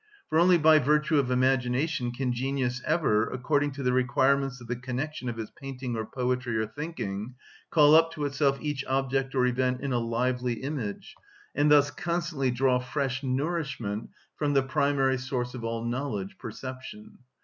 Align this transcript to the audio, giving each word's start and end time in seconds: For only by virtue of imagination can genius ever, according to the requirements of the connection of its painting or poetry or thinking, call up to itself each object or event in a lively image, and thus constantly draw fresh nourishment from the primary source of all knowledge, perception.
For 0.29 0.39
only 0.39 0.57
by 0.57 0.79
virtue 0.79 1.19
of 1.19 1.29
imagination 1.29 2.11
can 2.11 2.33
genius 2.33 2.81
ever, 2.87 3.29
according 3.29 3.73
to 3.73 3.83
the 3.83 3.93
requirements 3.93 4.59
of 4.59 4.65
the 4.65 4.75
connection 4.75 5.29
of 5.29 5.37
its 5.37 5.51
painting 5.55 5.95
or 5.95 6.07
poetry 6.07 6.57
or 6.57 6.65
thinking, 6.65 7.35
call 7.69 7.93
up 7.93 8.11
to 8.13 8.25
itself 8.25 8.57
each 8.59 8.83
object 8.85 9.35
or 9.35 9.45
event 9.45 9.81
in 9.81 9.93
a 9.93 9.99
lively 9.99 10.53
image, 10.53 11.13
and 11.53 11.69
thus 11.69 11.91
constantly 11.91 12.49
draw 12.49 12.79
fresh 12.79 13.21
nourishment 13.21 14.09
from 14.37 14.53
the 14.55 14.63
primary 14.63 15.19
source 15.19 15.53
of 15.53 15.63
all 15.63 15.85
knowledge, 15.85 16.35
perception. 16.39 17.19